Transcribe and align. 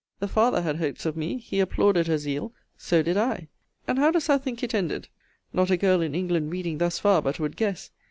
The 0.19 0.27
father 0.27 0.63
had 0.63 0.77
hopes 0.77 1.05
of 1.05 1.15
me: 1.15 1.37
he 1.37 1.59
applauded 1.59 2.07
her 2.07 2.17
zeal: 2.17 2.53
so 2.75 3.03
did 3.03 3.17
I. 3.17 3.49
And 3.87 3.99
how 3.99 4.09
dost 4.09 4.25
thou 4.29 4.39
think 4.39 4.63
it 4.63 4.73
ended? 4.73 5.09
Not 5.53 5.69
a 5.69 5.77
girl 5.77 6.01
in 6.01 6.15
England, 6.15 6.49
reading 6.49 6.79
thus 6.79 6.97
far, 6.97 7.21
but 7.21 7.39
would 7.39 7.55
guess! 7.55 7.91